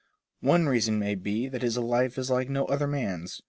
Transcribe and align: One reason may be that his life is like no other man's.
One 0.39 0.65
reason 0.65 0.97
may 0.97 1.13
be 1.13 1.47
that 1.47 1.61
his 1.61 1.77
life 1.77 2.17
is 2.17 2.31
like 2.31 2.49
no 2.49 2.65
other 2.65 2.87
man's. 2.87 3.39